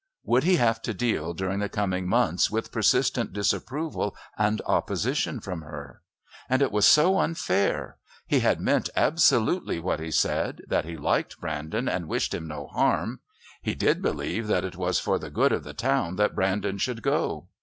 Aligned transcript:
Would 0.23 0.45
he 0.45 0.55
have 0.55 0.81
to 0.81 0.95
deal, 0.95 1.35
during 1.35 1.59
the 1.59 1.69
coming 1.69 2.07
months, 2.07 2.49
with 2.49 2.71
persistent 2.71 3.33
disapproval 3.33 4.15
and 4.35 4.59
opposition 4.65 5.39
from 5.39 5.61
her? 5.61 6.01
And 6.49 6.63
it 6.63 6.71
was 6.71 6.87
so 6.87 7.19
unfair. 7.19 7.97
He 8.25 8.39
had 8.39 8.59
meant 8.59 8.89
absolutely 8.95 9.79
what 9.79 9.99
he 9.99 10.09
said, 10.09 10.63
that 10.67 10.85
he 10.85 10.97
liked 10.97 11.39
Brandon 11.39 11.87
and 11.87 12.07
wished 12.07 12.33
him 12.33 12.47
no 12.47 12.65
harm. 12.65 13.19
He 13.61 13.75
did 13.75 14.01
believe 14.01 14.47
that 14.47 14.65
it 14.65 14.75
was 14.75 14.97
for 14.99 15.19
the 15.19 15.29
good 15.29 15.51
of 15.51 15.63
the 15.63 15.75
town 15.75 16.15
that 16.15 16.33
Brandon 16.33 16.79
should 16.79 17.03
go.... 17.03 17.45